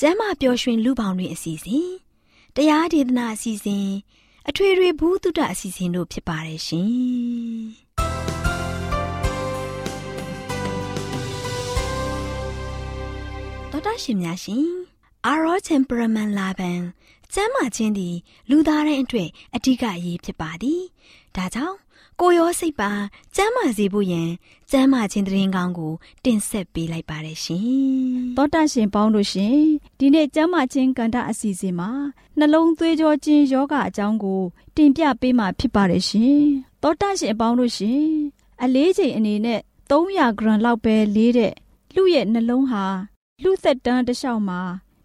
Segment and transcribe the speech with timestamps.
[0.00, 1.88] ကျမ်းမာပျော်ရွှင်လူပေါင်းတွင်အစီအစဉ်
[2.56, 3.88] တရားဒေသနာအစီအစဉ်
[4.48, 6.90] အထွေထွေဘုဒ္ဓအစီအစဉ်တို့ဖြစ်ပါတယ်ရှင်
[13.70, 14.68] တော်တာရှင်များရှင်
[15.26, 16.80] အာရော temperament လာပန်
[17.34, 18.16] ကျမ်းမာခြင်းသည်
[18.50, 20.82] လူသားတိုင်းအတွက်အဓိကအရေးဖြစ်ပါသည်
[21.36, 21.76] ဒါကြောင့်
[22.20, 22.90] ကိုရောစိတ်ပါ
[23.36, 24.28] ကျမ်းမာစေဖို့ယင်
[24.70, 25.92] ကျမ်းမာခြင်းတရင်ကောင်းကို
[26.24, 27.66] တင်ဆက်ပေးလိုက်ပါတယ်ရှင်။
[28.36, 29.58] သောတာရှင်ပေါင်းတို့ရှင်
[29.98, 31.90] ဒီနေ့ကျမ်းမာခြင်းကန္တာအစီအစဉ်မှာ
[32.38, 34.40] နှလုံးသွေးကြောခြင်းယောဂအကြောင်းကို
[34.76, 36.40] တင်ပြပေးမှာဖြစ်ပါတယ်ရှင်။
[36.82, 38.02] သောတာရှင်ပေါင်းတို့ရှင်
[38.62, 41.54] အလေးချိန်အနေနဲ့300ဂရမ်လောက်ပဲလေးတဲ့
[41.94, 42.84] လူရဲ့နှလုံးဟာ
[43.42, 44.60] လူသက်တမ်းတစ်လျှောက်မှာ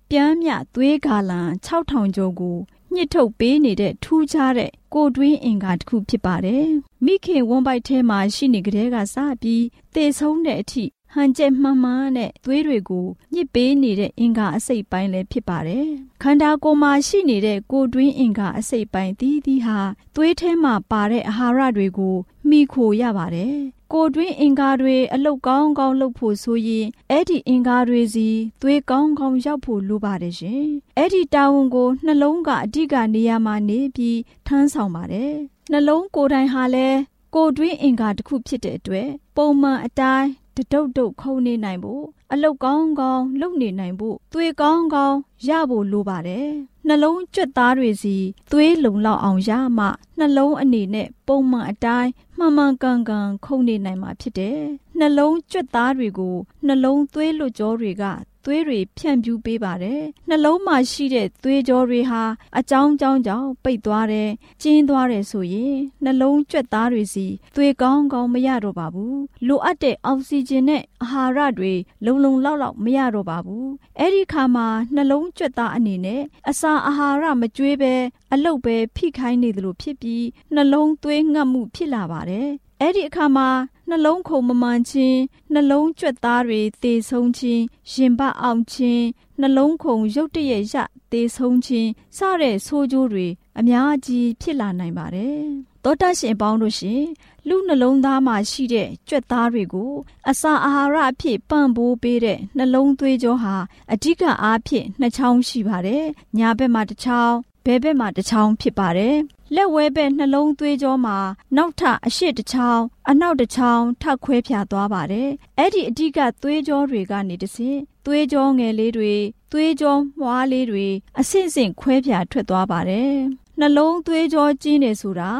[0.09, 2.57] ပြမ်းမြသွေးဂါလံ6000ကျော်ကို
[2.95, 6.67] ညှစ်ထုတ်ပေးနေတဲ့ထူးခြားတဲ့ကိုတွင်းအင်္ဂါတစ်ခုဖြစ်ပါတယ်။
[7.05, 10.83] မိခင်ဝမ်းပိုက်ထဲမှာရှိနေကြတဲ့ကစပြီးသေဆုံးတဲ့အထိ
[11.13, 15.87] ဟန်ကျက်မှန်မှန်နဲ့သွေးတွေကိုညစ်ပေးနေတဲ့အင်္ဂါအစိတ်ပိုင်းလည်းဖြစ်ပါတယ်။
[16.23, 19.79] ခန္ဓာကိုယ်မှာရှိနေတဲ့ကိုတွင်းအင်္ဂါအစိတ်ပိုင်းသီးသီးဟာ
[20.15, 22.15] သွေးထဲမှာပါတဲ့အာဟာရတွေကို
[22.49, 23.55] မိခိုရပါတယ်။
[23.93, 28.29] ကိုတွင်းအင်္ဂါတွေအလုတ်ကောင်းကောင်းလုပ်ဖို့ဆိုရင်အဲ့ဒီအင်္ဂါတွေစီ
[28.61, 30.65] သွေးကောင်းကောင်းရောက်ဖို့လိုပါတယ်ရှင်။
[30.97, 35.33] အဲ့ဒီတာဝန်ကိုနှလုံးကအဓိကနေရာမှာနေပြီးထမ်းဆောင်ပါတယ်။
[35.71, 36.99] နှလုံးကိုယ်တိုင်ဟာလည်း
[37.35, 46.49] ကိုတွင်းအင်္ဂါတစ်ခုဖြစ်တဲ့အတွက်ပုံမှန်အတိုင်း တဒုတ်ဒုတ်ခုံနေနိုင်ဖို့အလုတ်ကောင်းကောင်းလုပ်နေနိုင်ဖို့သွေးကောင်းကောင်းရဖို့လိုပါတယ်
[46.87, 48.15] နှလုံးကြွက်သားတွေစီ
[48.51, 49.85] သွေးလုံလောက်အောင်ရမှ
[50.19, 54.59] နှလုံးအနေနဲ့ပုံမှန်အတိုင်းမှန်မှန်ကန်ကန်ခုံနေနိုင်မှာဖြစ်တယ်
[54.99, 56.35] နှလုံးကြွက်သားတွေကို
[56.67, 58.03] နှလုံးသွေးလွတ်ကြောတွေက
[58.45, 62.23] သွေးတွေဖြန့်ဖြူးပေးပါတယ်နှလုံးမှာရှိတဲ့သွေးကြောတွေဟာ
[62.57, 64.29] အကြောင်းကြောင်းကြောင့်ပိတ်သွားတယ်
[64.61, 71.73] ကျင်းသွားတယ်ဆိုရင်နှလုံးကြွက်သားတွေစီသွေးကောင်းကောင်းမရတော့ပါဘူးလိုအပ်တဲ့အောက်ဆီဂျင်နဲ့အာဟာရတွေ
[72.05, 77.93] လုံလုံလောက်လောက်မရတော့ပါဘူးအဲ့ဒီခါမှာနှလုံးကြွက်သားအနေနဲ့အစာအာဟာရမကျွေးဘဲ
[78.33, 80.25] အလုတ်ပဲဖိခိုင်းနေသလိုဖြစ်ပြီး
[80.55, 82.49] နှလုံးသွေးငတ်မှုဖြစ်လာပါတယ်
[82.81, 83.47] အဲ့ဒီအခါမှာ
[83.93, 85.19] နှလုံးခုန်မမှန်ခြင်း
[85.53, 89.05] နှလုံးကြွက်သားတွေသေဆုံးခြင်းရင်ပအောင်ခြင်း
[89.41, 90.75] နှလုံးခုန်ရုတ်တရက်ရ
[91.11, 93.27] သေဆုံးခြင်းစတဲ့ဆိုးကျိုးတွေ
[93.59, 95.43] အများကြီးဖြစ်လာနိုင်ပါတယ်
[95.83, 97.03] သောတရှင်ပေါင်းတို့ရှင်
[97.47, 99.91] လူနှလုံးသားမှာရှိတဲ့ကြွက်သားတွေကို
[100.29, 103.55] အစာအာဟာရအဖြစ်ပံ့ပိုးပေးတဲ့နှလုံးသွေးကြောဟာ
[103.93, 106.05] အဓိကအားဖြင့်နှစ်ချောင်းရှိပါတယ်။
[106.37, 107.35] ညာဘက်မှာတစ်ချောင်း
[107.65, 109.15] ဘဲဘက်မှာတစ်ချောင်းဖြစ်ပါတယ်။
[109.55, 111.17] လက်ဝဲဘက်နှလုံးသွေးကြောမှာ
[111.55, 119.13] နောက်ထအရှိတစ်ချောင်းအနောက်တစ်ချောင်းထပ်ခွဲဖြာသွားပါတယ်။အဲ့ဒီအဓိကသွေးကြောတွေကနေတဆင့်သွေးကြောငယ်လေးတွေ
[119.51, 120.87] သွေးကြောမွှားလေးတွေ
[121.19, 123.13] အဆင့်ဆင့်ခွဲဖြာထွက်သွားပါတယ်။
[123.59, 125.31] နှလုံးသွေးကြောကျင်းတယ်ဆိုတာ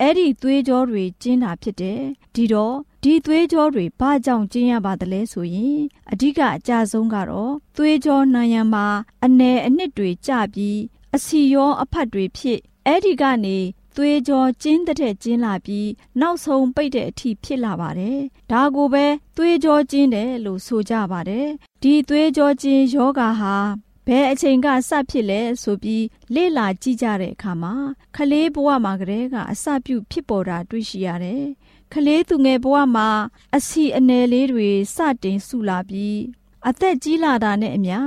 [0.00, 2.00] အဲ့ဒီသွေးကြောတွေကျင်းတာဖြစ်တယ်။
[2.34, 5.80] ဒီတော့ဒီသွေးကြောတွေဘာကြောင့်ကျင်းရပါသလဲဆိုရင်
[6.12, 8.86] အဓိကအကြဆုံးကတော့သွေးကြောနှံရံမှာ
[9.24, 10.78] အနယ်အနှစ်တွေကျပြီး
[11.16, 13.58] အစီရောအဖတ်တွေဖြစ်အဲ့ဒီကနေ
[13.96, 15.88] သွေးကြောကျင်းတဲ့ကျင်းလာပြီး
[16.20, 18.18] နောက်ဆုံးပိတ်တဲ့အထိဖြစ်လာပါတယ်။
[18.52, 21.46] ဒါကိုပဲသွေးကြောကျင်းတယ်လို့ဆိုကြပါတယ်။
[21.82, 23.56] ဒီသွေးကြောကျင်းယောဂါဟာ
[24.06, 26.04] ဘယ်အချိန်ကစဖြစ်လဲဆိုပြီး
[26.34, 27.74] လေ့လာကြည့်ကြတဲ့အခါမှာ
[28.16, 31.44] ခလေးဘဝမှာကလေးကအစပြုဖြစ်ပေါ်တာတွေ့ရှိရတယ်။
[31.92, 33.08] ခလေးသူငယ်ဘဝမှာ
[33.56, 36.18] အစီအနယ်လေးတွေစတင်စုလာပြီး
[36.68, 38.00] အသက်ကြီးလာတာနဲ့အမျှ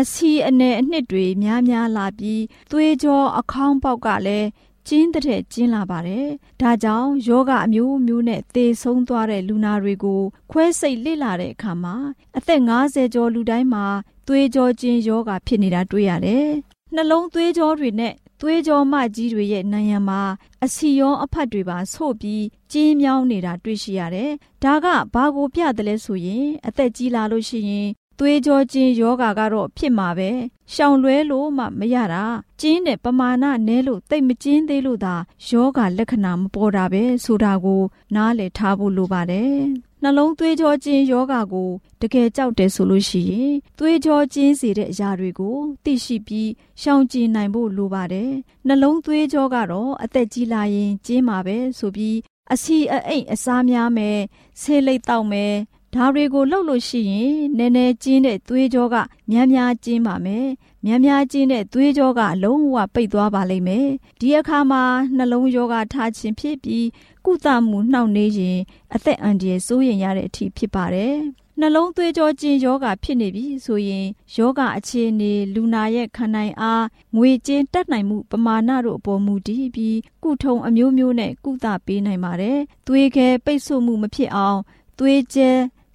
[0.00, 4.48] အစီအနယ်အနှစ်တွေများများလာပြီးသွေးကြောအခေါင်းပေါက်ကလည်း
[4.88, 6.26] ကျင်းတဲ့ကျင်းလာပါတယ်။
[6.60, 11.94] ဒါကြောင့်ယောဂအမျိုးမျိုးနဲ့သေဆုံးသွားတဲ့လူနာတွေကို ခွဲစိတ်လေ့လာတဲ့အခါမှာ
[12.36, 13.86] အသက်50ကျော်လူတိုင်းမှာ
[14.28, 16.46] သွေးကြောကျင်းယောဂဖြစ်နေတာတွေ့ရတယ်။
[16.94, 20.20] နှလုံးသွေးကြောတွေနဲ့သွေးကြောမကြီးတွေရဲ့နံရံမှာ
[20.64, 24.30] အစီရောအဖတ်တွေပါဆို့ပြီးကျင်းမြောင်းနေတာတွေ့ရှိရတယ်။
[24.62, 27.88] ဒါကဘာကိုပြတယ်လဲဆိုရင် အသက်ကြီးလာလို့ရှိရင်
[28.18, 30.30] သွေးကြောချင်းယောဂါကတော့ဖြစ်မှာပဲ
[30.72, 32.24] ရှောင်လွဲလို့မှမရတာ
[32.60, 35.14] ကျင်းတဲ့ပမာဏနဲလို့တိတ်မကျင်းသေးလို့သာ
[35.48, 37.82] ယောဂါလက္ခဏာမပေါ်တာပဲဆိုတာကို
[38.14, 39.58] နားလည်ထားဖို့လိုပါတယ်
[40.02, 41.70] နှလုံးသွေးကြောချင်းယောဂါကို
[42.00, 46.50] တကယ်ကြောက်တယ်ဆိုလို့ရှိရင်သွေးကြောချင်းစေတဲ့အရာတွေကိုသိရှိပြီး
[46.80, 48.30] ရှောင်ကျဉ်နိုင်ဖို့လိုပါတယ်
[48.66, 52.16] နှလုံးသွေးကြောကတော့အသက်ကြီးလာရင်ကျင်းမှာပဲဆိုပြီး
[52.52, 54.18] အစီအအိမ်အစားများမယ်
[54.60, 55.54] ဆေးလိပ်တောက်မယ်
[55.94, 58.96] ဒါတွေကိုလှုပ်လို့ရှိရင်နည်းနည်းကျင်းတဲ့သွေးကြောက
[59.30, 60.46] များများကျင်းပါမယ်
[60.84, 63.88] များများကျင်းတဲ့သွေးကြောကအလုံးဝပိတ်သွားပါလိမ့်မယ်
[64.20, 64.82] ဒီအခါမှာ
[65.16, 66.86] နှလုံးယောဂထားခြင်းဖြစ်ပြီး
[67.24, 68.58] ကုသမှုနှောင့်နှေးရင်
[68.94, 71.16] အသက်အန္တရာယ်စိုးရိမ်ရတဲ့အထိဖြစ်ပါတယ်
[71.60, 74.06] နှလုံးသွေးကြောကျင်ယောဂဖြစ်နေပြီဆိုရင်
[74.36, 76.84] ယောဂအခြေအနေလူနာရဲ့ခန္ဓာအား
[77.16, 84.58] ငွေကျင်းတက်နိုင်မှုပမာဏတို့အပေါ်မူတည်ပြီးကုထုံအမျိုးမျိုးနဲ့ကုသပေးနိုင်ပါတယ်။သွေးခဲပိတ်ဆို့မှုမဖြစ်အောင်
[84.98, 85.50] သွေးကျဲ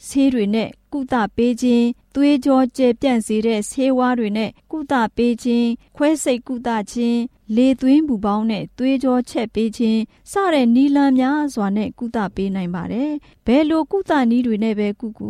[0.07, 1.85] ဆေးတွေနဲ့ကုသပေးခြင်း
[2.15, 7.19] သွေးကြောကျပြန့်စေတဲ့ဆေးဝါးတွေနဲ့ကုသပေးခြင်းခွဲစိတ်ကုသခြင်း
[7.55, 9.99] လေသွင်းပူပေါင်းနဲ့သွေးကြောချက်ပေးခြင်း
[10.31, 13.11] စတဲ့နီလန်များစွာနဲ့ကုသပေးနိုင်ပါတယ်။
[13.45, 15.29] ဘယ်လိုကုသနည်းတွေနဲ့ပဲကုကု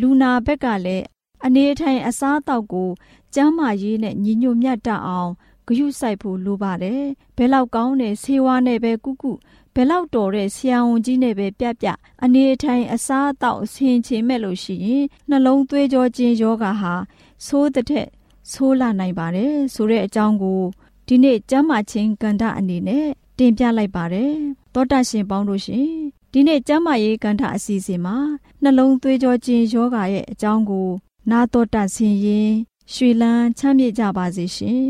[0.00, 1.04] လူနာဘက်ကလည်း
[1.44, 2.90] အနေထိုင်အစားအသောက်ကို
[3.34, 5.30] ကျန်းမာရေးနဲ့ညီညွတ်မြတ်တအောင်
[5.66, 7.02] ဂရုစိုက်ဖို့လိုပါတယ်။
[7.36, 9.32] ဘယ်လောက်ကောင်းတဲ့ဆေးဝါးနဲ့ပဲကုကု
[9.74, 11.86] ဘယ်လောက်တော်တဲ့ဆရာဝန်ကြီးနဲ့ပဲပြပြ
[12.24, 16.94] အနေထိုင်အစားအသောက်ဆင်ခြင်မဲ့လို့ရှိရင်နှလုံးသွေးကြောကျဉ်ယောဂါဟာ
[17.46, 18.08] ဆိုးတဲ့
[18.50, 20.60] ဆိုးလာနိုင်ပါတယ်ဆိုတဲ့အကြောင်းကို
[21.06, 23.06] ဒီနေ့ကျမ်းမာခြင်းကန္တအနေနဲ့
[23.38, 24.32] တင်ပြလိုက်ပါတယ်
[24.74, 25.88] တောတာရှင်ပေါင်းတို့ရှင်
[26.32, 28.16] ဒီနေ့ကျမ်းမာရေးကန္တအစီအစဉ်မှာ
[28.62, 30.88] နှလုံးသွေးကြောကျဉ်ယောဂါရဲ့အကြောင်းကို
[31.30, 32.50] နာတော်တာဆင်ရင်
[32.92, 34.88] ရွှေလန်းချမ်းမြေ့ကြပါစေရှင်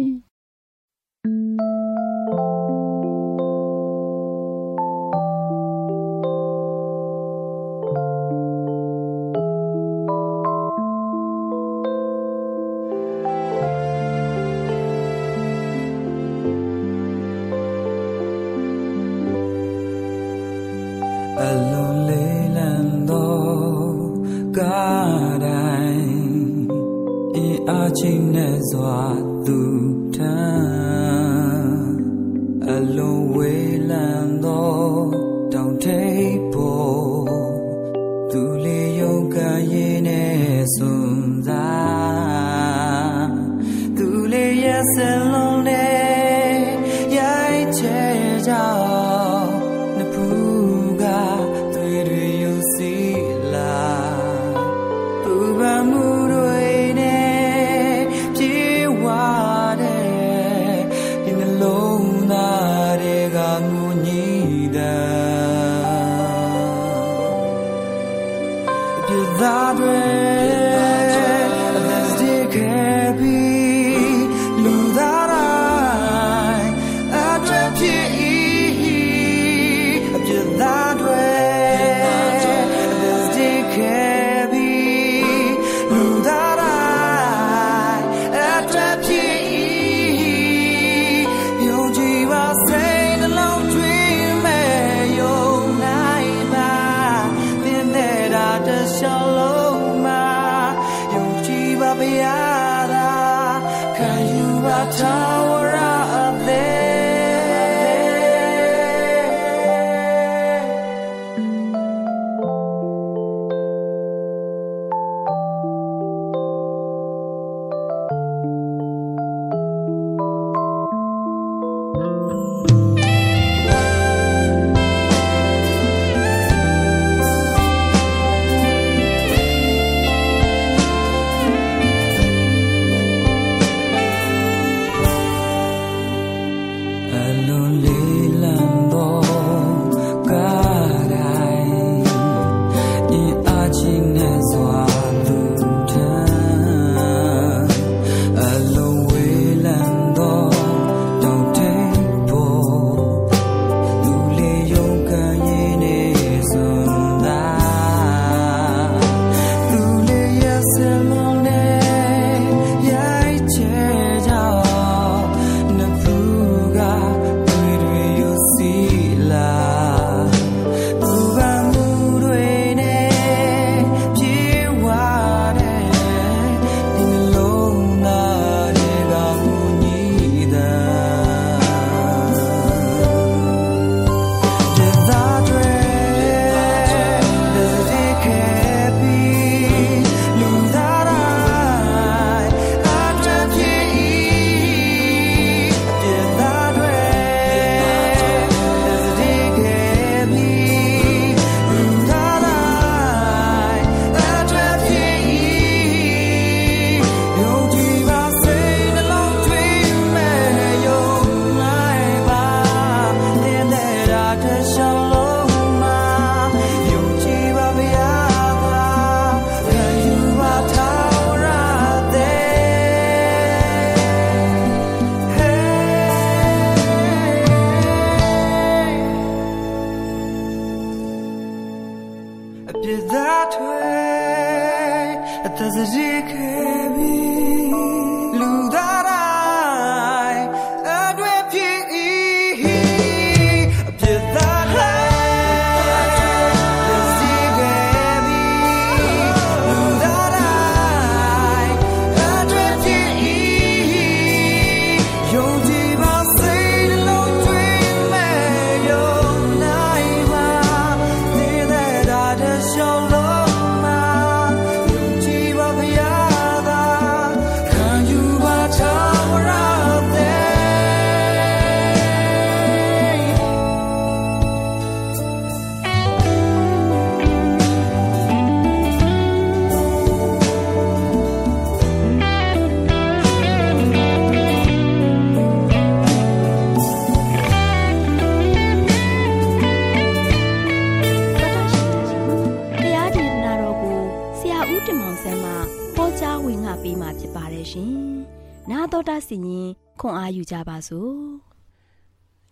[300.51, 301.15] ကြပါစို့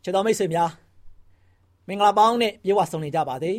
[0.03, 0.71] ချစ်တော်မိတ်ဆွေများ
[1.89, 3.59] မင်္ဂလာပေါင်းနဲ့ပြေဝဆုံနေကြပါသေး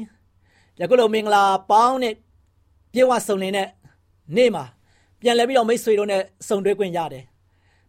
[0.79, 2.13] ယခုလိုမင်္ဂလာပေါင်းနဲ့
[2.93, 3.67] ပြေဝဆုံနေတဲ့
[4.35, 4.63] နေ့မှာ
[5.21, 7.23] ပြန်လဲပြီးတော့မိတ်ဆွေတို့နဲ့ဆုံတွေ့ခွင့်ရတယ်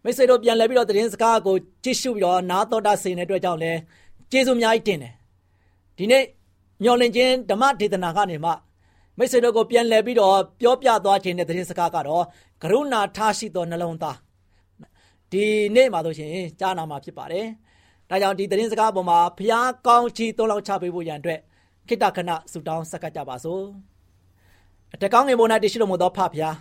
[0.04, 3.72] မိတ်ဆွေတို့ပြန်လဲပြီးတော့သတင်းစကားကိုကြည့်ရှုပြီးတော့နားတော်တာဆင်တဲ့အတွက်ကြောင့်လဲ
[4.30, 5.14] ကျေးဇူးအများကြီးတင်တယ်
[5.98, 6.24] ဒီနေ့
[6.82, 8.50] မျော်လင့်ခြင်းဓမ္မဒေသနာကနေမှ
[9.18, 12.24] မိတ်ဆွေတို့ကိုပြန်လဲပြီးတော့ပြောပြသွားခြင်းတဲ့သတင်းစကားကတော့
[12.62, 14.16] ကရုဏာထားရှိသောနှလုံးသား
[15.32, 17.46] ဒီနေ့မှာဆိုရှင်ကြားနာမှာဖြစ်ပါတယ်။
[18.10, 21.40] ဒါကြောင့်ဒီသတင်းစကားပေါ်မှာဖျားကောင်းချီသုံးလောက်ချပေးဖို့ရန်အတွက်
[21.88, 23.62] ခိတ္တခဏဆုတောင်းဆက်ကပ်ကြပါစို့။
[24.94, 26.54] အတကောင်းငယ်ပေါ်၌တရှိတော်မူသောဖဖျား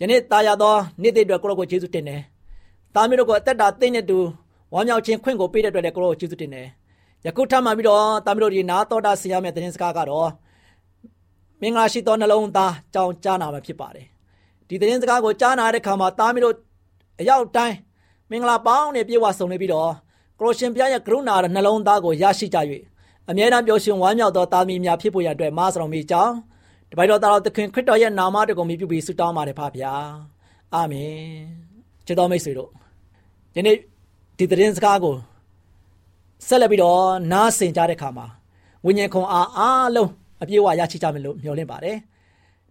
[0.00, 2.20] ယနေ့တာယာသောနေ့တဲ့အတွက်ကိုရောကိုယေရှုတင်တယ်။
[2.94, 4.18] သားမျိုးတို့ကိုအသက်တာသိတဲ့သူ
[4.74, 6.68] ဝမ်းမြောက်ခြင်းခွင့်ကိုပေးတဲ့အတွက်လည်းကိုရောကိုယေရှုတင်တယ်။
[7.26, 10.28] ယခုထမှပြီးတော့သားမျိုးတို့ဒီနာတော်တာဆရာမဲ့သတင်းစကားကတော့
[11.60, 14.06] မင်္ဂလာရှိသောနှလုံးသားကြောင်းကြားနာမှာဖြစ်ပါတယ်။
[14.68, 16.56] ဒီသတင်းစကားကိုကြားနာတဲ့အခါမှာသားမျိုးတို့
[17.20, 17.76] အရောက်တိုင်း
[18.30, 19.90] မင်္ဂလာပေါင်းနဲ့ပြေဝဆုံနေပြီးတော့
[20.38, 22.58] ကရိုရှင်ဘုရားရဲ့ကရုဏာနှလုံးသားကိုရရှိကြ၍
[23.30, 26.34] အမြဲတမ်းပျော်ရွှင်ဝမ်းမြောက်သောသားသမီးများဖြစ်ဖို့ရတဲ့မဆရာမီကြောင်း
[26.90, 29.92] တပိုက်တော်သားတော်သခင်ခရစ်တော်ရဲ့နာမတော်ကိုမြည်ပြုပြီးဆုတောင်းပါတယ်ဖပါဗျာ
[30.74, 31.14] အာမင်
[32.06, 32.70] ချစ်တော်မိတ်ဆွေတို့
[33.54, 33.76] ဒီနေ့
[34.38, 35.14] ဒီသတင်းစကားကို
[36.46, 37.02] ဆက်လက်ပြီးတော့
[37.32, 38.26] နားဆင်ကြတဲ့အခါမှာ
[38.84, 40.10] ဝိညာဉ်ခွန်အားအားလုံး
[40.42, 41.96] အပြည့်အဝရရှိကြမယ်လို့မျှော်လင့်ပါတယ်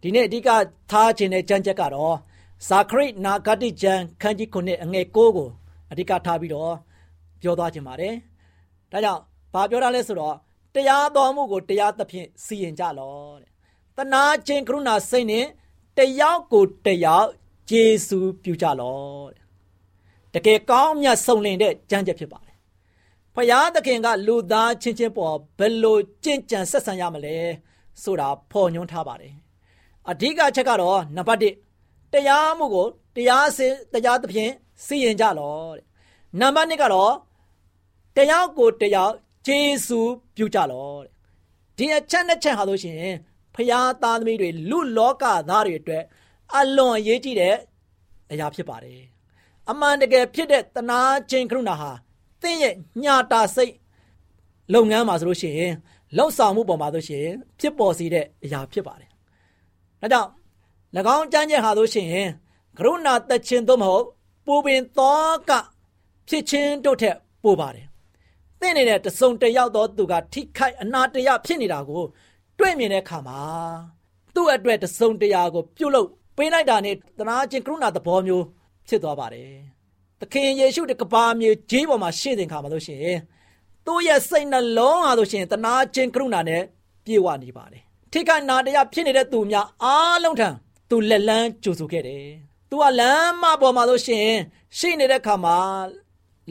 [0.02, 0.50] ဒီနေ့အဓိက
[0.92, 2.16] ထားခြင်းတဲ့ကြံချက်ကတော့
[2.68, 5.50] ဇာခရိတ်နာဂတိကျမ်းခန်းကြီး9အငယ်6ကို
[5.92, 6.74] အဓိကထားပြီးတော့
[7.42, 8.16] ပြောသွားခြင်းပါတယ်။
[8.92, 9.22] ဒါကြောင့်
[9.54, 10.36] ဘာပြောတာလဲဆိုတော့
[10.74, 13.52] တရားတော်မှုကိုတရားသဖြင့်စီရင်ကြလောတဲ့။
[13.98, 15.46] တနာခြင်းကရုဏာစိတ်နဲ့
[15.98, 17.30] တယောက်ကိုတယောက်
[17.70, 18.98] ကျေးဇူးပြုကြလော
[19.34, 19.44] တဲ့။
[20.34, 22.56] တကယ်ကောင်းမြတ်ဆုံးလင်တဲ့ကြမ်းချက်ဖြစ်ပါတယ်။
[23.36, 27.36] ဖယားသခင်ကလူသားချင်းချင်းပေါ်ဘယ်လိုကြင်ကြံဆက်ဆံရမလဲ
[28.04, 29.34] ဆိုတာဖော်ညွှန်းထားပါတယ်။
[30.10, 31.62] အဓိကချက်ကတော့နံပါတ်1
[32.13, 34.51] တရားမှုကိုတရားစင်တရားသဖြင့်
[34.86, 35.84] စီရင်ကြလောတဲ့
[36.39, 37.13] နံပါတ်2ကတော့
[38.15, 39.12] တရားကိုတရား
[39.48, 40.00] ဂျေစု
[40.36, 41.10] ပြုကြလောတဲ့
[41.77, 43.15] ဒီအချက်နှစ်ချက်ဟာလို့ရှိရင်
[43.55, 46.03] ဖရာသားသမီးတွေလူလောကသားတွေအတွက်
[46.55, 47.55] အလွန်အရေးကြီးတဲ့
[48.32, 49.01] အရာဖြစ်ပါတယ်
[49.70, 51.91] အမှန်တကယ်ဖြစ်တဲ့တနာခြင်းကရုဏာဟာ
[52.41, 53.74] သင်ရဲ့ညာတာစိတ်
[54.74, 55.74] လုပ်ငန်းမှာဆိုလို့ရှိရင်
[56.17, 57.27] လှုပ်ဆောင်မှုပေါ်မှာဆိုရှင်
[57.60, 59.10] ဖြစ်ပေါ်စေတဲ့အရာဖြစ်ပါတယ်
[60.01, 60.29] ဒါကြောင့်၎
[61.16, 62.30] င်းကြမ်းချက်ဟာလို့ရှိရင်
[62.78, 64.06] ကရုဏာတခြင်းသို့မဟုတ်
[64.46, 65.18] ပူပင်သော
[65.50, 65.52] က
[66.28, 67.86] ဖြစ်ခြင်းတို့ထက်ပိုပါတယ်။
[68.60, 72.04] သင်နေတဲ့တစုံတယောက်သောသူကထိခိုက်အနာတရဖြစ်နေတာကို
[72.60, 73.40] တွေ့မြင်တဲ့အခါမှာ
[74.36, 76.08] သူ့အတွက်တစုံတရာကိုပြုတ်လို့
[76.38, 78.46] ပေးလိုက်တာနဲ့တနာခြင်းကရုဏာသဘောမျိုး
[78.88, 79.52] ဖြစ်သွားပါတယ်။
[80.20, 83.20] သခင်ယေရှုတကဘာမျိုးဂျေးပေါ်မှာရှေ့တင်ခါမှာလို့ရှိရင်
[83.86, 86.62] သူ့ရဲ့စိတ်နှလုံးဟာလို့ရှိရင်တနာခြင်းကရုဏာနဲ့
[87.06, 87.82] ပြေဝနေပါတယ်။
[88.12, 90.50] ထိခိုက်နာတရဖြစ်နေတဲ့သူများအားလုံးထံ
[90.94, 92.26] သူလက်လန်းကြိုဆိုခဲ့တယ်။
[92.70, 94.40] သူကလမ်းမပေါ်မှာလို့ရှိရင်
[94.78, 95.58] ရှိနေတဲ့ခါမှာ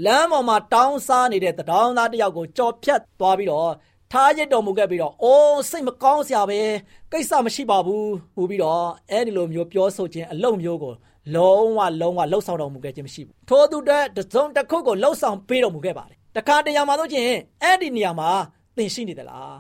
[0.05, 3.71] လမ်းပေါ်မှာတောင်းစားနေတဲ့တောင်းသားတယောက်ကိုကြော်ဖြတ်သွားပြီးတော့
[4.13, 6.61] ထားရစ်တော်မူခဲ့ပြီးတော့အိုးစိတ်မကောင်းစရာပဲ
[7.13, 10.93] ကိစ္စမရှိပါဘူးဟူပြီးတော့အဲ့ဒီလိုမျိုးပြောဆိုခြင်းအလုံးမျိုးကို
[11.35, 17.27] လုံးဝလုံးဝလှုပ်ဆောင်တော်မူခဲ့ခြင်းမရှိဘူးထို့သူတဲ့တစုံတစ်ခုကိုလှုပ်ဆောင်ပေးတော်မူခဲ့ပါတယ်တခါတရံမှာတော့ချင်း
[17.63, 18.31] အဲ့ဒီနေရာမှာ
[18.77, 19.57] သင်ရှိနေသလား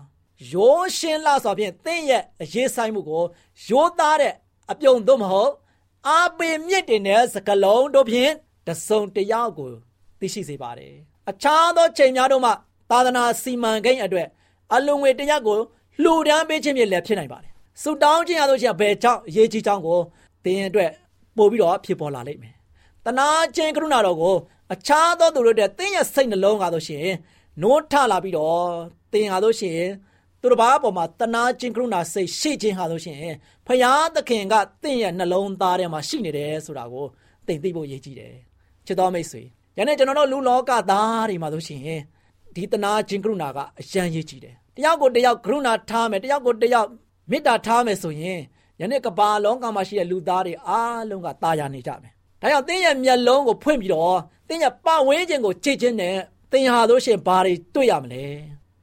[0.52, 3.24] ရိုးရှင်းလာဆိုဖြင့်သင်ရဲ့အရေးဆိုင်မှုကို
[3.68, 4.34] ရိုးသားတဲ့
[4.72, 5.52] အပြုံသို့မဟုတ်
[6.08, 8.32] အာပေမြင့်တင်တဲ့စကလုံးတို့ဖြင့်
[8.66, 9.70] တစုံတယောက်ကို
[10.20, 10.94] သိရှိစေပါတယ်
[11.30, 12.50] အခြားသောချိန်များတို့မှ
[12.90, 14.28] သာသနာစီမံကိန်းအတွက်
[14.74, 15.58] အလုံငွေတရက်ကို
[16.02, 17.52] လှူဒန်းပေးခြင်းဖြင့်လည်းဖြစ်နိုင်ပါတယ်
[17.82, 20.00] ဆူတောင်းခြင်းရလို့ရှိရင်ဘယ်ကြောင့်အရေးကြီးကြောင်းကို
[20.44, 20.90] သင်အတွက်
[21.36, 22.54] ပို့ပြီးတော့ဖြစ်ပေါ်လာလိမ့်မယ်
[23.04, 24.36] တနာခြင်းကရုဏာတော်ကို
[24.72, 27.16] အခြားသောသူတို့တဲ့သင်ရဲ့စိတ်နှလုံးကားလို့ရှိရင်
[27.62, 28.66] နိုးထလာပြီးတော့
[29.12, 29.90] သင်ဟာလို့ရှိရင်
[30.41, 33.17] သူတစ်ပါးအပေါ်မှာတနာခြင်းကရုဏာစိတ်ရှိခြင်းဟာဆိုရှင်
[33.67, 37.05] ဖရာသခင်ကတင့်ရဲ့နှလုံးသားထဲမှာရှိနေတယ်ဆိုတာကို
[37.47, 38.35] သင်သိဖို့ရည်ကြည်တယ်
[38.85, 39.41] ချစ်တော်မိတ်ဆွေ
[39.77, 41.81] ယနေ့ကျွန်တော်တို့လူလောကသားတွေမှာဆိုရှင်
[42.55, 46.87] ဒီတနာခြင်းကရုဏာကအရန်ရည်ကြည်တယ်တယောက်ကိုတယောက်ကရုဏာထားမယ်တယောက်ကိုတယောက်
[47.31, 48.39] မေတ္တာထားမယ်ဆိုရင်
[48.81, 56.15] ယနေ့ကဘာလောကမှာရှိတဲ့လူသားတွေအားလုံးကตายရနေကြမယ်ဒါကြောင့်သင်ရဲ့မျက်လုံးကိုဖွင့်ပြီးတော့သင်ရဲ့ပတ်ဝန်းကျင်ကိုကြည့်ခြင်းနဲ့
[56.51, 58.25] သင်ဟာဆိုရှင်ဘာတွေတွေ့ရမလဲ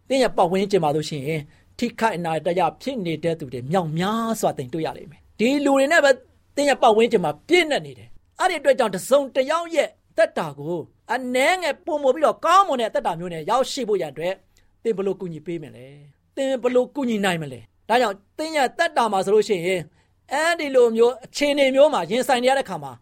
[0.10, 1.24] သင်ရဲ့ပတ်ဝန်းကျင်မှာဆိုရှင်
[1.78, 6.12] ထိခိုက်အနာတရားဖြစ်နေတဲ့သူတွေမြောက်များစွာသင်တွေ့ရလိမ့်မယ်ဒီလူတွေနဲ့ပဲ
[6.56, 8.08] သင်ရဲ့ပတ်ဝန်းကျင်မှာပြည့်နေနေတယ်
[8.40, 10.80] အဲ့ဒီအတွက်ကြောင့်တစုံတယောက်ရဲ့တက်တာကို
[11.14, 14.34] အနှဲငယ်ပုံမပြီးတော့ကောင်းမွန်တဲ့တက်တာမျိုးနဲ့ရောက်ရှိဖို့ရန်အတွက်
[14.84, 15.88] သင်ဘလို့ကူညီပေးမယ်လဲ
[16.36, 19.82] သင်ဘလို့ကူညီနိုင်မလဲဒါကြောင့်သင်ရဲ့တက်တာမှာဆိုလို့ရှိရင်
[20.34, 22.94] အဲဒီလိုမျိုးအခြေအနေမျိုးမှာရင်ဆိုင်နေရတဲ့ခါမှာ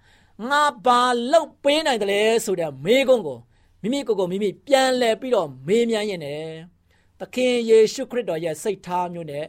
[0.49, 3.37] ငါဘာလုပ်ပေးနိုင်တယ်လဲဆိုတဲ့မေးခွန်းကို
[3.81, 6.76] မိမိကိုယ်ကိုမိမိပြန်လဲပြီးတော့မေးမြန်းရင်လည်း
[7.21, 9.45] သခင်ယေရှုခရစ်တော်ရဲ့စိတ်ထားမျိုးနဲ့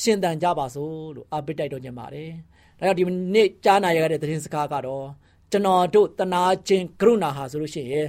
[0.00, 2.30] ရှင်သန်ကြပါစို့လို့အားပေးတိုက်တော်ညင်ပါတယ်။
[2.78, 3.04] ဒါကြောင့်ဒီ
[3.34, 5.06] နေ့ကြားနာရတဲ့သတင်းစကားကတော့
[5.50, 8.08] ကျွန်တော်တို့တနာခြင်းကရုဏာဟာဆိုလို့ရှိရင်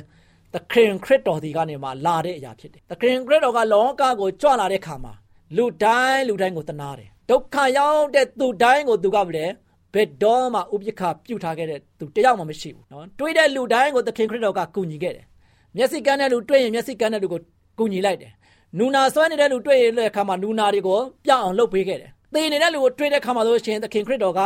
[0.53, 5.13] သခင်ခရစ်တော်ဒီကနေမှလာတဲ့အရာဖြစ်တယ်။သခင်ခရစ်တော်ကလောကကိုကြွလာတဲ့ခါမှာ
[5.57, 9.53] လူတိုင်းလူတိုင်းကိုတနာတယ်။ဒုက္ခရောက်တဲ့သူတိုင်းကိုသူကလည်း
[9.93, 15.25] ဘယ်တော့မှဥပ္ပခပြုထားခဲ့တဲ့သူတယောက်မှမရှိဘူးနော်။တွေးတဲ့လူတိုင်းကိုသခင်ခရစ်တော်ကကူညီခဲ့တယ်။
[15.77, 17.41] မျက်စိကန်းတဲ့လူတွေ့ရင်မျက်စိကန်းတဲ့လူကို
[17.79, 18.31] ကူညီလိုက်တယ်။
[18.77, 24.39] နူနာဆွဲနေတဲ့လူတွေ့ရင်လည်းခါမှာနူနာတွေကိုပြအောင်လုပ်ပေးခဲ့တယ်။သေနေတဲ့လူကိုတွေ့တဲ့ခါမှာဆိုရှင်သခင်ခရစ်တော်က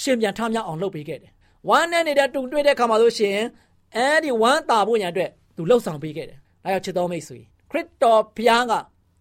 [0.00, 1.30] ရှင်ပြန်ထမြောက်အောင်လုပ်ပေးခဲ့တယ်။
[1.68, 3.36] ဝမ်းနဲ့နေတဲ့တူတွေ့တဲ့ခါမှာဆိုရှင်
[3.96, 7.38] အဲဒီဝမ်းတာဖို့ညာအတွက်သူလှုပ်ဆောင်ပေးခဲ့တယ်။ဒါကြောင့်ချစ်တော်မိတ်ဆွေ
[7.70, 8.72] ခရစ်တော်ဘုရားက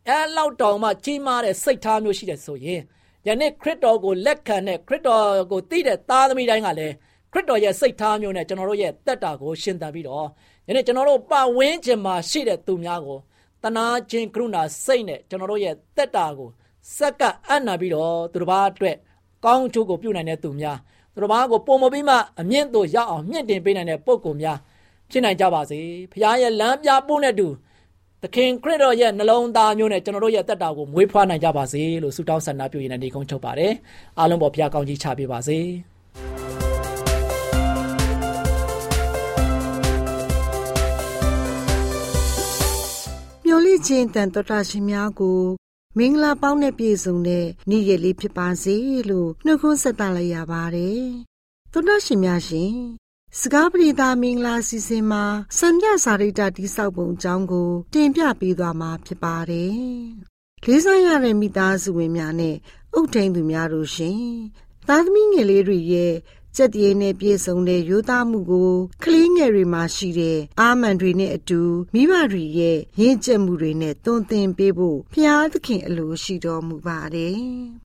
[0.07, 2.81] အဲလောက်တောင်မှကြီးမားတဲ့စိတ်ထားမျိုးရှိတယ်ဆိုရင်
[3.27, 6.93] ယနေ့ခရစ်တော်ကိုလက်ခံတဲ့ခရစ်တော်ကိုသိတဲ့သားသမီးတိုင်းကလည်း
[7.33, 10.27] ခရစ်တော်ရဲ့စိတ်ထားမျိုးနဲ့ကျွန်တော်တို့ရဲ့တက်တာကိုရှင်းသန်ပြီးတော့
[10.67, 13.19] ယနေ့ကျွန်တော်တို့ပတ်ဝန်းကျင်မှာရှိတဲ့သူများကို
[13.65, 16.49] တနာခြင်းကရုဏာစိတ်နဲ့ကျွန်တော်တို့ရဲ့တက်တာကို
[16.97, 18.97] စက္ကအံ့နာပြီးတော့သူတစ်ပါးအတွက်
[19.45, 20.77] ကောင်းကျိုးကိုပြုနိုင်တဲ့သူများ
[21.13, 24.57] သူတစ်ပါးကိုပုံမပြီးမှအမြင့်တို့ရောက်အောင်မြင့်တင်ပေးနိုင်တဲ့ပုံကိုများ
[25.11, 25.79] ဖြစ်နိုင်ကြပါစေ
[26.11, 27.47] ဖခင်ရဲ့လမ်းပြပို့တဲ့သူ
[28.21, 33.73] သခင်ခရစ်တော်ရဲ့နှလုံးသားမျိုးနဲ့ကျွန်တော်တို့ရဲ့တက်တာကိုမွေးဖွားနိုင်ကြပါစေလို့ဆုတောင်းဆန္ဒပြုရတဲ့နေကုန်းချုပ်ပါတယ်
[34.19, 35.59] အားလုံးပေါ်ဘုရားကောင်းကြီးချပေးပါစေ
[43.65, 45.41] လင့်ခြင်းတန်တော်တာရှင်များကို
[45.97, 48.75] မင်္ဂလာပေါင်းနဲ့ပြည့်စုံတဲ့နေ့ရက်လေးဖြစ်ပါစေ
[49.09, 51.05] လို့နှုတ်ခွန်းဆက်သလိုက်ရပါတယ်
[51.71, 52.73] တော်တာရှင်များရှင်
[53.39, 55.23] စကားပရိသမင်္ဂလာစီစဉ်မှာ
[55.57, 59.75] စံပြစာရိတ္တတိဆောက်ပုံအကြောင်းကို တင်ပြပေးသွားမှာဖြစ်ပါတယ်။
[60.65, 62.55] လေးစားရတဲ့မိသားစုဝင်များနဲ့
[62.93, 64.21] အုတ်ထိန်သူများတို့ရှင်။
[64.87, 66.13] သားသမီးငယ်လေးတွေရဲ့
[66.55, 71.61] စက်တရေနဲ့ပြည့်စုံတဲ့ရိုးသားမှုကိုကလေးငယ်တွေမှာရှိတဲ့အာမန်တွေနဲ့အတူ
[71.93, 77.39] မိဘတွေရဲ့ရင့်ကျက်မှုတွေနဲ့တွန်းတင်ပေးဖို့ဖျားသခင်အလိုရှိတော်မူပါတယ်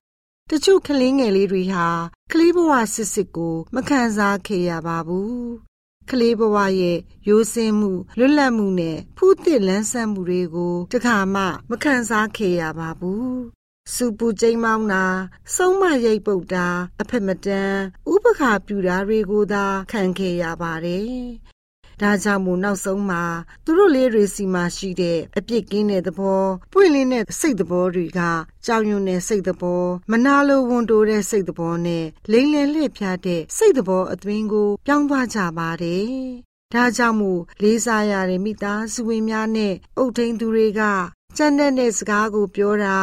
[0.49, 1.87] ။တချို့ကလေးငယ်လေးတွေဟာ
[2.31, 5.35] ကလေးဘဝစစ်စစ်ကိုမခံစားခဲ့ရပါဘူး။
[6.09, 13.35] ကလေးဘဝရဲ့ရိုးစင်းမှုလွတ်လပ်မှုနဲ့ဖူးသစ်လန်းဆန်းမှုတွေကိုတခါမှမခံစားခဲ့ရပါဘူး။
[13.93, 15.05] စူပူကျိမ်းမောင်းတာ
[15.55, 16.67] ဆုံးမရိပ်ပုတ်တာ
[17.01, 17.73] အဖက်မတန်
[18.13, 21.15] ဥပခါပြူတာတွေကိုသာခံခဲ့ရပါတယ်။
[22.01, 23.23] ဒါကြောင့်မို့နောက်ဆုံးမှာ
[23.65, 28.21] သူတို့လေးတွေစီမှာရှိတဲ့အပြစ်ကင်းတဲ့သဘောပွင့်လင်းတဲ့စိတ်သဘောတွေက
[28.65, 36.09] ကြောင်ရွံ့တဲ့စိတ်သဘောမနာလိုဝန်တိုတဲ့စိတ်သဘောနဲ့လိမ်လည်လှည့်ဖြားတဲ့စိတ်သဘောအသွင်ကိုပြောင်းသွားကြပါတယ်။
[36.73, 40.81] ဒါကြောင့်မို့လေးစားရတဲ့မိသားစုဝင်များနဲ့အုတ်ထိန်သူတွေက
[41.37, 42.97] ကြမ်းတဲ့စကားကိုပြောတာ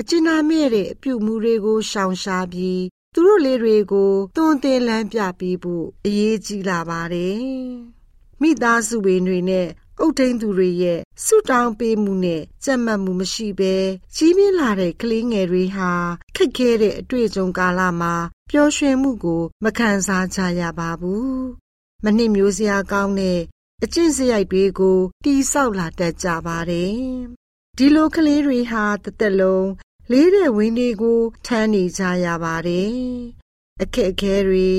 [0.00, 2.82] အကျဉ်းနာမဲ့တဲ့အပြုမူတွေကိုရှောင်ရှားပြီး
[3.14, 7.42] သူတို့လေးတွေကိုတွန်းတင်လန်းပြပေးဖို့အရေးကြီးလာပါတယ်။
[8.40, 9.68] မိသားစုဝင်တွေနဲ့
[10.00, 13.74] အုတ်ထိန်သူတွေရဲ့ဆုတောင်းပေးမှုနဲ့ကြက်မှတ်မှုမရှိဘဲ
[14.14, 15.90] ကြီးပြင်းလာတဲ့ကလေးငယ်တွေဟာ
[16.36, 18.14] ခက်ခဲတဲ့အတွေ့အကြုံကာလမှာ
[18.50, 21.36] ပျော်ရွှင်မှုကိုမခံစားကြရပါဘူး။
[22.04, 23.40] မနစ်မျိုးစရာကောင်းတဲ့
[23.84, 26.96] အကျင့်စရိုက်တွေကိုတီးဆောက်လာတတ်ကြပါတယ်။
[27.78, 29.70] ဒီလိုကလေးတွေဟာတသက်လုံး
[30.10, 32.96] လေးတဲ့ဝင်းတွေကိုထမ်းနေကြရပါတယ်။
[33.82, 34.70] အခက်အခဲတွေ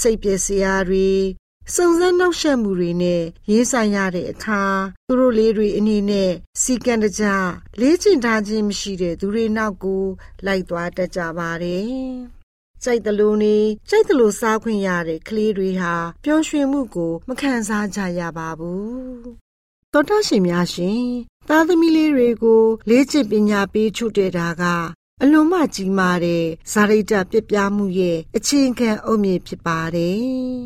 [0.00, 1.08] စိတ်ပျက်စရာတွေ
[1.74, 4.62] စုံစမ်းနှောက်ယှက်မှုတွေနဲ့ရေးဆိုင်ရတဲ့အခါ
[5.08, 6.30] သူတို့လေးတွေအနေနဲ့
[6.62, 7.26] စီကံတကြ
[7.80, 10.04] လေးကျင်ထားခြင်းမရှိတဲ့သူတွေနောက်ကို
[10.46, 11.90] လိုက်သွားတတ်ကြပါတယ်။
[12.84, 13.56] စိတ်တလူနေ
[13.88, 18.80] စိတ်တလူစားခွင့်ရတဲ့ကလေးတွေဟာပျော်ရွှင်မှုကို မခံစားကြရပါဘူး။
[19.92, 21.04] သောတာရှင်များရှင်
[21.48, 24.64] သားသမီးလေးတွေကို လေးကျင့်ပညာပေးချုပ်တဲ့တာက
[25.22, 30.20] အလွန်မှကြီးမားတဲ့ဇာရိတပြပြမှုရဲ့အချင်းခံအုတ်မြစ်ဖြစ်ပါတယ်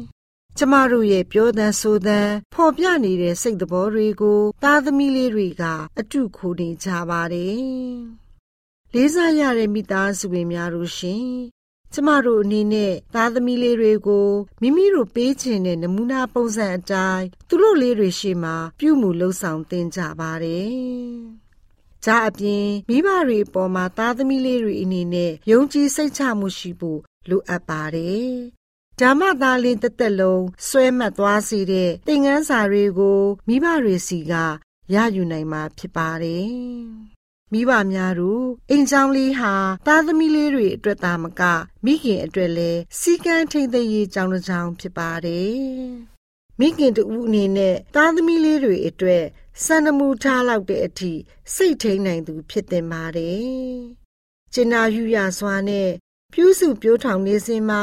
[0.59, 2.21] ။ကျမတို့ရဲ့ပြောသံဆိုသံ
[2.55, 5.63] ဖော်ပြနေတဲ့စိတ်သဘောတွေကို သားသမီးလေးတွေက
[5.99, 7.63] အတုခိုနေကြပါတယ်။
[8.95, 11.29] လေးစားရတဲ့မိသားစုဝင်များတို့ရှင်
[11.95, 14.29] ကျမတို့အနေနဲ့သားသမီးလေးတွေကို
[14.61, 20.73] မိမိတို့ပေးခြင်းတဲ့နမူနာပုံစံအတိုင်းသူတို့လေးတွေရှေ့မှာပြုမှုလှုပ်ဆောင်သင်ကြပါတယ်။
[22.05, 28.33] ဒါအပြင်မိဘတွေအပေါ်မှာသားသမီးလေးတွေအနေနဲ့ယုံကြည်စိတ်ချမှုရှိဖို့လိုအပ်ပါတယ်။
[29.01, 34.33] ဓမ္မသားလင်းတစ်သက်လုံးဆွဲမှတ်သွားစေတဲ့သင်ခန်းစာတွေကိုမိဘတွေစီက
[34.95, 36.55] ရယူနိုင်မှာဖြစ်ပါတယ်။
[37.55, 39.55] မိဘများတို့အိမ်ချောင်းလေးဟာ
[39.87, 41.43] သားသမီးလေးတွေအတွက်သာမက
[41.85, 45.59] မိခင်အတွက်လည်းစီကံထိမ့်သိရေးကြောင်းတစ်ကြောင်းဖြစ်ပါတယ်။
[46.59, 49.25] မိခင်တူအနေနဲ့သားသမီးလေးတွေအတွက်
[49.65, 51.13] စံနမူထားလောက်တဲ့အထိ
[51.55, 53.45] စိတ်ထိန်နိုင်သူဖြစ်တင်ပါတယ်။
[54.53, 55.91] ကျင်နာယူရစွာနဲ့
[56.33, 57.83] ပြုစုပြောထောင်နေစဉ်မှာ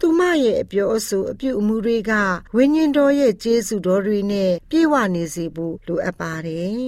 [0.00, 2.12] သူမရဲ့အပြောအဆိုအပြုအမူတွေက
[2.56, 6.80] ဝိညာဉ်တော်ရဲ့ကျေးဇူးတော်တွေနဲ့ပြည့်ဝနေစေဖို့လိုအပ်ပါတယ်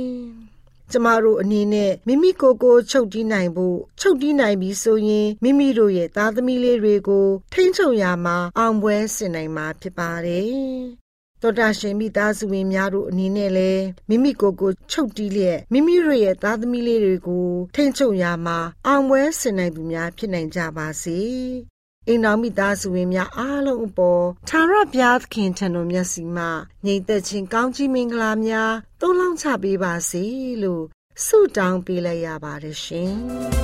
[0.92, 10.52] ။ကျမတို့အနေနဲ့မိမိကိုယ်ကိုချုပ်တီးနိုင်ဖို့ချုပ်တီးနိုင်ပြီဆိုရင်မိမိတို့ရဲ့သားသမီးလေးတွေကို ထိန်းချုပ်ရမှာအောင်ပွဲဆင်နိုင်မှာဖြစ်ပါတယ်။
[11.42, 21.20] တော်တာရှင်မိသားစုဝင်များတို့အနေနဲ့လည်းမိမိကိုယ်ကိုချုပ်တီးလျက်မိမိတို့ရဲ့သားသမီးလေးတွေကိုထိန်းချုပ်ရမှာအောင်ပွဲဆင်နိုင်သူများဖြစ်နိုင်ကြပါစေ။
[22.08, 26.44] အိမ်တော်မိသားစုဝင်များအားလုံးအပေါ်သာရဘုရားသခင်ထံတော်မျက်စီမှ
[26.84, 28.72] ငြိမ်သက်ခြင်းကောင်းချီးမင်္ဂလာများ
[29.06, 30.24] သုံးလောင်းချပေးပါစေ
[30.62, 30.84] လို့
[31.24, 33.12] ဆုတောင်းပေးလိုက်ရပါတယ်ရှင်။